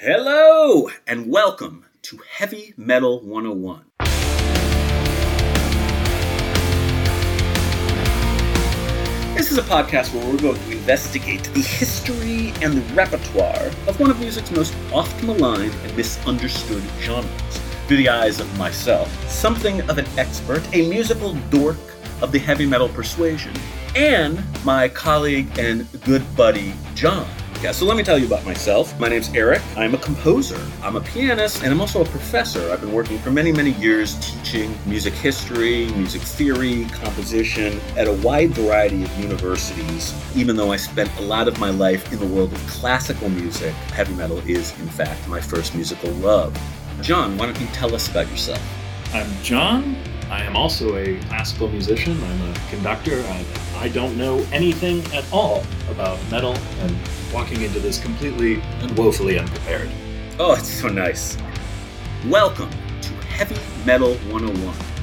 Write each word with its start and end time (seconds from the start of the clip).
Hello, 0.00 0.88
and 1.08 1.28
welcome 1.28 1.84
to 2.02 2.20
Heavy 2.30 2.72
Metal 2.76 3.18
101. 3.18 3.84
This 9.34 9.50
is 9.50 9.58
a 9.58 9.62
podcast 9.62 10.14
where 10.14 10.24
we're 10.24 10.40
going 10.40 10.54
to 10.54 10.70
investigate 10.70 11.42
the 11.52 11.62
history 11.62 12.52
and 12.62 12.74
the 12.74 12.94
repertoire 12.94 13.72
of 13.88 13.98
one 13.98 14.08
of 14.08 14.20
music's 14.20 14.52
most 14.52 14.72
oft 14.92 15.20
maligned 15.24 15.74
and 15.74 15.96
misunderstood 15.96 16.84
genres 17.00 17.60
through 17.88 17.96
the 17.96 18.08
eyes 18.08 18.38
of 18.38 18.56
myself, 18.56 19.12
something 19.28 19.80
of 19.90 19.98
an 19.98 20.06
expert, 20.16 20.62
a 20.76 20.88
musical 20.88 21.34
dork 21.50 21.76
of 22.22 22.30
the 22.30 22.38
heavy 22.38 22.66
metal 22.66 22.88
persuasion, 22.90 23.52
and 23.96 24.40
my 24.64 24.88
colleague 24.88 25.48
and 25.58 25.88
good 26.02 26.22
buddy, 26.36 26.72
John. 26.94 27.28
So 27.58 27.84
let 27.86 27.96
me 27.96 28.02
tell 28.04 28.16
you 28.16 28.26
about 28.26 28.44
myself. 28.44 28.98
My 29.00 29.08
name's 29.08 29.34
Eric. 29.34 29.60
I'm 29.76 29.92
a 29.94 29.98
composer. 29.98 30.58
I'm 30.80 30.96
a 30.96 31.00
pianist, 31.00 31.62
and 31.62 31.72
I'm 31.72 31.80
also 31.80 32.00
a 32.00 32.04
professor. 32.04 32.72
I've 32.72 32.80
been 32.80 32.92
working 32.92 33.18
for 33.18 33.30
many, 33.30 33.52
many 33.52 33.72
years 33.72 34.14
teaching 34.20 34.74
music 34.86 35.12
history, 35.12 35.86
music 35.92 36.22
theory, 36.22 36.86
composition 36.86 37.80
at 37.96 38.06
a 38.06 38.12
wide 38.12 38.50
variety 38.52 39.02
of 39.02 39.18
universities. 39.18 40.14
Even 40.36 40.56
though 40.56 40.72
I 40.72 40.76
spent 40.76 41.14
a 41.18 41.22
lot 41.22 41.46
of 41.46 41.58
my 41.58 41.70
life 41.70 42.10
in 42.12 42.20
the 42.20 42.26
world 42.26 42.52
of 42.52 42.66
classical 42.68 43.28
music, 43.28 43.74
heavy 43.92 44.14
metal 44.14 44.38
is, 44.48 44.78
in 44.80 44.88
fact, 44.88 45.28
my 45.28 45.40
first 45.40 45.74
musical 45.74 46.10
love. 46.12 46.56
John, 47.02 47.36
why 47.36 47.46
don't 47.46 47.60
you 47.60 47.66
tell 47.68 47.94
us 47.94 48.08
about 48.08 48.30
yourself? 48.30 48.62
I'm 49.12 49.30
John. 49.42 49.96
I 50.30 50.42
am 50.42 50.56
also 50.56 50.96
a 50.96 51.18
classical 51.20 51.68
musician. 51.68 52.22
I'm 52.22 52.50
a 52.50 52.54
conductor. 52.68 53.22
I, 53.28 53.46
I 53.76 53.88
don't 53.88 54.18
know 54.18 54.44
anything 54.52 55.02
at 55.14 55.24
all 55.32 55.64
about 55.90 56.18
metal 56.30 56.54
and 56.80 56.94
walking 57.32 57.62
into 57.62 57.80
this 57.80 57.98
completely 57.98 58.60
and 58.82 58.94
woefully 58.98 59.38
unprepared. 59.38 59.90
Oh, 60.38 60.52
it's 60.52 60.68
so 60.68 60.88
nice. 60.88 61.38
Welcome 62.26 62.68
to 63.00 63.14
Heavy 63.26 63.56
Metal 63.86 64.16
101 64.30 64.97